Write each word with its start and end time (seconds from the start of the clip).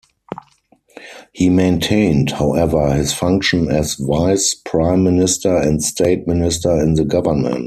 He 1.31 1.47
maintained, 1.51 2.31
however, 2.31 2.91
his 2.95 3.13
function 3.13 3.69
as 3.69 3.93
vice 3.93 4.55
prime-minister 4.55 5.55
and 5.57 5.79
State 5.83 6.27
Minister 6.27 6.81
in 6.81 6.95
the 6.95 7.05
government. 7.05 7.59